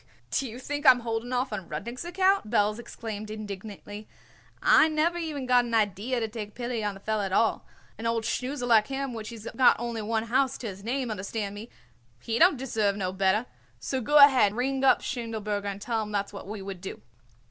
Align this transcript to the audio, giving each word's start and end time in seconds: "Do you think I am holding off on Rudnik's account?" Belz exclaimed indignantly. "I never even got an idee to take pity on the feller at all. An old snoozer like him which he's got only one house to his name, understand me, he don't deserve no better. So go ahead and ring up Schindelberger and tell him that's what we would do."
"Do 0.31 0.49
you 0.49 0.57
think 0.57 0.83
I 0.83 0.89
am 0.89 1.01
holding 1.01 1.31
off 1.31 1.53
on 1.53 1.69
Rudnik's 1.69 2.03
account?" 2.03 2.49
Belz 2.49 2.79
exclaimed 2.79 3.29
indignantly. 3.29 4.07
"I 4.59 4.87
never 4.87 5.19
even 5.19 5.45
got 5.45 5.63
an 5.63 5.75
idee 5.75 6.09
to 6.19 6.27
take 6.27 6.55
pity 6.55 6.83
on 6.83 6.95
the 6.95 6.99
feller 6.99 7.25
at 7.25 7.31
all. 7.31 7.67
An 7.99 8.07
old 8.07 8.25
snoozer 8.25 8.65
like 8.65 8.87
him 8.87 9.13
which 9.13 9.29
he's 9.29 9.47
got 9.55 9.79
only 9.79 10.01
one 10.01 10.23
house 10.23 10.57
to 10.57 10.67
his 10.67 10.83
name, 10.83 11.11
understand 11.11 11.53
me, 11.53 11.69
he 12.19 12.39
don't 12.39 12.57
deserve 12.57 12.97
no 12.97 13.13
better. 13.13 13.45
So 13.79 14.01
go 14.01 14.17
ahead 14.17 14.53
and 14.53 14.57
ring 14.57 14.83
up 14.83 15.01
Schindelberger 15.01 15.65
and 15.67 15.79
tell 15.79 16.01
him 16.01 16.11
that's 16.11 16.33
what 16.33 16.47
we 16.47 16.63
would 16.63 16.81
do." 16.81 17.03